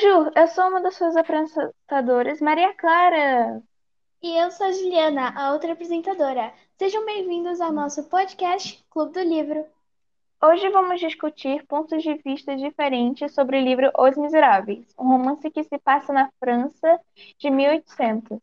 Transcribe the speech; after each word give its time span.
Bonjour, 0.00 0.30
eu 0.36 0.46
sou 0.46 0.68
uma 0.68 0.80
das 0.80 0.94
suas 0.94 1.16
apresentadoras, 1.16 2.40
Maria 2.40 2.72
Clara. 2.74 3.60
E 4.22 4.40
eu 4.40 4.48
sou 4.52 4.66
a 4.66 4.70
Juliana, 4.70 5.34
a 5.36 5.52
outra 5.52 5.72
apresentadora. 5.72 6.54
Sejam 6.78 7.04
bem-vindos 7.04 7.60
ao 7.60 7.72
nosso 7.72 8.04
podcast 8.04 8.80
Clube 8.90 9.12
do 9.12 9.20
Livro. 9.20 9.66
Hoje 10.40 10.68
vamos 10.68 11.00
discutir 11.00 11.66
pontos 11.66 12.00
de 12.00 12.14
vista 12.14 12.56
diferentes 12.56 13.34
sobre 13.34 13.58
o 13.58 13.60
livro 13.60 13.90
Os 13.98 14.16
Miseráveis, 14.16 14.86
um 14.96 15.08
romance 15.08 15.50
que 15.50 15.64
se 15.64 15.76
passa 15.78 16.12
na 16.12 16.30
França 16.38 17.00
de 17.36 17.50
1800. 17.50 18.38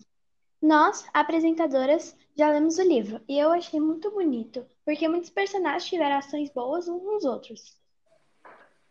Nós, 0.62 1.08
apresentadoras, 1.14 2.18
já 2.36 2.50
lemos 2.50 2.78
o 2.80 2.84
livro 2.84 3.22
e 3.30 3.40
eu 3.40 3.54
achei 3.54 3.80
muito 3.80 4.12
bonito, 4.12 4.66
porque 4.84 5.08
muitos 5.08 5.30
personagens 5.30 5.86
tiveram 5.86 6.18
ações 6.18 6.50
boas 6.50 6.90
uns 6.90 7.02
nos 7.02 7.24
outros. 7.24 7.85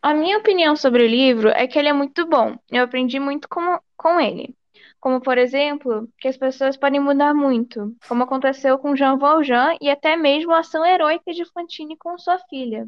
A 0.05 0.13
minha 0.13 0.37
opinião 0.37 0.77
sobre 0.77 1.03
o 1.03 1.07
livro 1.07 1.49
é 1.49 1.67
que 1.67 1.79
ele 1.79 1.89
é 1.89 1.93
muito 1.95 2.27
bom. 2.27 2.59
Eu 2.71 2.85
aprendi 2.85 3.19
muito 3.19 3.49
com, 3.49 3.81
com 3.97 4.21
ele. 4.21 4.55
Como, 5.01 5.19
por 5.19 5.39
exemplo, 5.39 6.07
que 6.19 6.29
as 6.29 6.37
pessoas 6.37 6.77
podem 6.77 7.01
mudar 7.01 7.33
muito, 7.33 7.97
como 8.07 8.23
aconteceu 8.23 8.77
com 8.79 8.95
Jean 8.95 9.17
Valjean 9.17 9.79
e 9.81 9.89
até 9.89 10.15
mesmo 10.15 10.53
a 10.53 10.59
ação 10.59 10.85
heróica 10.85 11.33
de 11.33 11.47
Fantine 11.47 11.97
com 11.97 12.19
sua 12.19 12.39
filha. 12.51 12.87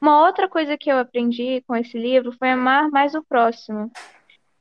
Uma 0.00 0.24
outra 0.24 0.48
coisa 0.48 0.78
que 0.78 0.90
eu 0.90 0.98
aprendi 0.98 1.62
com 1.66 1.76
esse 1.76 1.98
livro 1.98 2.32
foi 2.38 2.48
amar 2.48 2.88
mais 2.88 3.14
o 3.14 3.22
próximo, 3.22 3.92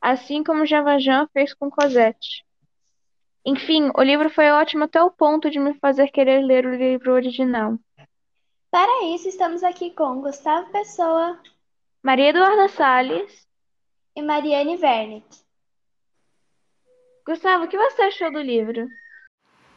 assim 0.01 0.43
como 0.43 0.65
Jean 0.65 0.83
Valjean 0.83 1.29
fez 1.31 1.53
com 1.53 1.71
Cosette. 1.71 2.43
Enfim, 3.45 3.89
o 3.95 4.03
livro 4.03 4.29
foi 4.29 4.51
ótimo 4.51 4.83
até 4.83 5.01
o 5.01 5.09
ponto 5.09 5.49
de 5.49 5.59
me 5.59 5.75
fazer 5.75 6.09
querer 6.09 6.43
ler 6.43 6.65
o 6.65 6.75
livro 6.75 7.13
original. 7.13 7.79
Para 8.69 9.05
isso, 9.05 9.29
estamos 9.29 9.63
aqui 9.63 9.91
com 9.91 10.19
Gustavo 10.19 10.69
Pessoa, 10.71 11.39
Maria 12.05 12.31
Eduarda 12.31 12.67
Salles 12.67 13.47
e 14.13 14.21
Mariane 14.21 14.75
Wernick. 14.75 15.25
Gustavo, 17.25 17.63
o 17.63 17.67
que 17.69 17.77
você 17.77 18.01
achou 18.01 18.29
do 18.29 18.41
livro? 18.41 18.89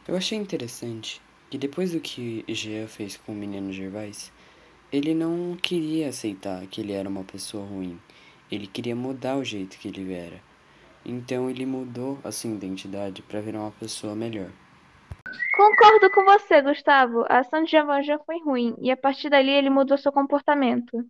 Eu 0.05 0.17
achei 0.17 0.37
interessante 0.37 1.21
que 1.49 1.57
depois 1.57 1.93
do 1.93 2.01
que 2.01 2.43
Jean 2.49 2.85
fez 2.85 3.15
com 3.15 3.31
o 3.31 3.35
menino 3.35 3.71
Gervais, 3.71 4.33
ele 4.91 5.13
não 5.13 5.55
queria 5.55 6.09
aceitar 6.09 6.67
que 6.67 6.81
ele 6.81 6.91
era 6.91 7.07
uma 7.07 7.23
pessoa 7.23 7.65
ruim. 7.65 7.97
Ele 8.51 8.67
queria 8.67 8.93
mudar 8.93 9.37
o 9.37 9.43
jeito 9.45 9.77
que 9.77 9.87
ele 9.87 10.13
era. 10.13 10.41
Então 11.05 11.49
ele 11.49 11.65
mudou 11.65 12.19
a 12.25 12.31
sua 12.33 12.49
identidade 12.49 13.21
para 13.21 13.39
virar 13.39 13.61
uma 13.61 13.71
pessoa 13.71 14.13
melhor. 14.13 14.51
Concordo 15.55 16.11
com 16.11 16.25
você, 16.25 16.61
Gustavo. 16.61 17.23
A 17.29 17.39
ação 17.39 17.63
de 17.63 17.71
Jean 17.71 17.85
Valjean 17.85 18.19
foi 18.25 18.43
ruim 18.43 18.75
e 18.81 18.91
a 18.91 18.97
partir 18.97 19.29
dali 19.29 19.49
ele 19.49 19.69
mudou 19.69 19.97
seu 19.97 20.11
comportamento. 20.11 21.05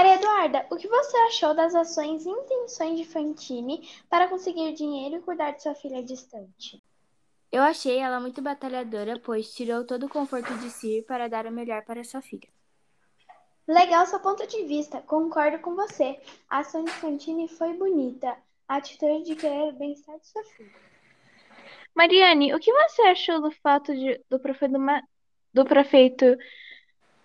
Maria 0.00 0.14
Eduarda, 0.14 0.66
o 0.70 0.76
que 0.78 0.88
você 0.88 1.14
achou 1.28 1.52
das 1.52 1.74
ações 1.74 2.24
e 2.24 2.30
intenções 2.30 2.98
de 2.98 3.04
Fantine 3.04 3.86
para 4.08 4.28
conseguir 4.28 4.72
dinheiro 4.72 5.16
e 5.16 5.20
cuidar 5.20 5.50
de 5.50 5.62
sua 5.62 5.74
filha 5.74 6.02
distante? 6.02 6.82
Eu 7.52 7.62
achei 7.62 7.98
ela 7.98 8.18
muito 8.18 8.40
batalhadora, 8.40 9.20
pois 9.22 9.52
tirou 9.52 9.84
todo 9.84 10.06
o 10.06 10.08
conforto 10.08 10.54
de 10.54 10.70
si 10.70 11.04
para 11.06 11.28
dar 11.28 11.44
o 11.44 11.52
melhor 11.52 11.84
para 11.84 12.02
sua 12.02 12.22
filha. 12.22 12.48
Legal 13.68 14.06
seu 14.06 14.18
ponto 14.20 14.46
de 14.46 14.64
vista, 14.64 15.02
concordo 15.02 15.58
com 15.58 15.76
você. 15.76 16.18
A 16.48 16.60
ação 16.60 16.82
de 16.82 16.92
Fantine 16.92 17.46
foi 17.46 17.74
bonita, 17.74 18.34
a 18.66 18.76
atitude 18.76 19.24
de 19.24 19.36
querer 19.36 19.68
o 19.68 19.72
bem-estar 19.72 20.18
de 20.18 20.26
sua 20.26 20.42
filha. 20.44 20.72
Mariane, 21.94 22.54
o 22.54 22.58
que 22.58 22.72
você 22.72 23.02
achou 23.02 23.42
do 23.42 23.50
fato 23.50 23.94
de, 23.94 24.18
do 24.30 24.40
prefeito, 24.40 24.78
do 25.52 25.64
prefeito 25.66 26.24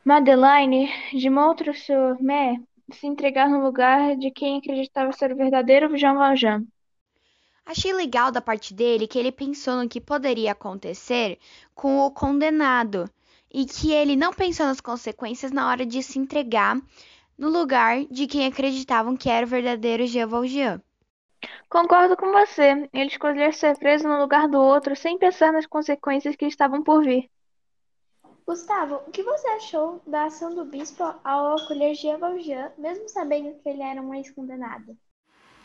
Madeleine 0.08 0.88
de 1.14 1.32
Montreux-sur-Mer 1.32 2.62
se 2.92 3.08
entregar 3.08 3.50
no 3.50 3.64
lugar 3.64 4.16
de 4.16 4.30
quem 4.30 4.60
acreditava 4.60 5.12
ser 5.12 5.32
o 5.32 5.36
verdadeiro 5.36 5.98
Jean 5.98 6.14
Valjean? 6.14 6.64
Achei 7.66 7.92
legal 7.92 8.32
da 8.32 8.40
parte 8.40 8.72
dele 8.72 9.08
que 9.08 9.18
ele 9.18 9.32
pensou 9.32 9.78
no 9.82 9.90
que 9.90 10.00
poderia 10.00 10.52
acontecer 10.52 11.40
com 11.74 11.98
o 12.02 12.12
condenado 12.12 13.10
e 13.52 13.66
que 13.66 13.92
ele 13.92 14.16
não 14.16 14.32
pensou 14.32 14.68
nas 14.68 14.80
consequências 14.80 15.52
na 15.52 15.68
hora 15.68 15.84
de 15.84 16.04
se 16.04 16.20
entregar 16.20 16.80
no 17.36 17.50
lugar 17.50 18.06
de 18.06 18.28
quem 18.28 18.46
acreditavam 18.46 19.18
que 19.18 19.28
era 19.28 19.44
o 19.44 19.50
verdadeiro 19.50 20.06
Jean 20.06 20.28
Valjean. 20.28 20.80
Concordo 21.68 22.16
com 22.16 22.32
você. 22.32 22.88
Ele 22.94 23.10
escolheu 23.10 23.52
ser 23.52 23.76
preso 23.80 24.08
no 24.08 24.20
lugar 24.20 24.48
do 24.48 24.60
outro 24.60 24.96
sem 24.96 25.18
pensar 25.18 25.52
nas 25.52 25.66
consequências 25.66 26.36
que 26.36 26.46
estavam 26.46 26.84
por 26.84 27.04
vir. 27.04 27.28
Gustavo, 28.48 29.02
o 29.08 29.12
que 29.12 29.24
você 29.24 29.48
achou 29.48 30.00
da 30.06 30.26
ação 30.26 30.54
do 30.54 30.64
bispo 30.66 31.04
ao 31.24 31.58
acolher 31.58 31.96
Jean 31.96 32.20
Valjean, 32.20 32.72
mesmo 32.78 33.10
sabendo 33.10 33.58
que 33.58 33.68
ele 33.68 33.82
era 33.82 34.00
um 34.00 34.14
ex-condenado? 34.14 34.96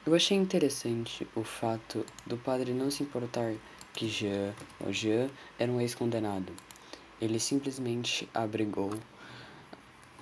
Eu 0.06 0.14
achei 0.14 0.34
interessante 0.34 1.28
o 1.36 1.44
fato 1.44 2.06
do 2.26 2.38
padre 2.38 2.72
não 2.72 2.90
se 2.90 3.02
importar 3.02 3.54
que 3.92 4.08
Jean, 4.08 4.54
o 4.80 4.90
Jean, 4.90 5.28
era 5.58 5.70
um 5.70 5.78
ex-condenado. 5.78 6.54
Ele 7.20 7.38
simplesmente 7.38 8.26
abrigou 8.32 8.90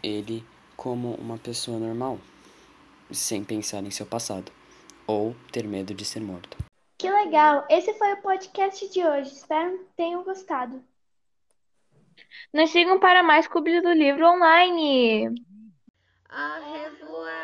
ele 0.03 0.45
como 0.77 1.15
uma 1.15 1.39
pessoa 1.39 1.79
normal, 1.79 2.19
sem 3.13 3.45
pensar 3.45 3.85
em 3.85 3.91
seu 3.93 4.05
passado 4.05 4.51
ou 5.07 5.37
ter 5.53 5.65
medo 5.65 5.95
de 5.95 6.05
ser 6.05 6.21
morto. 6.21 6.57
Que 6.99 7.09
legal! 7.09 7.65
Esse 7.71 7.95
foi 7.95 8.15
o 8.15 8.21
podcast 8.21 8.89
de 8.89 9.07
hoje. 9.07 9.33
Espero 9.33 9.79
que 9.79 9.85
tenham 9.97 10.25
gostado. 10.25 10.83
Nos 12.53 12.71
sigam 12.71 12.99
para 12.99 13.23
mais 13.23 13.47
Clube 13.47 13.81
do 13.81 13.93
Livro 13.93 14.27
online. 14.27 15.35
Revoir! 16.31 17.38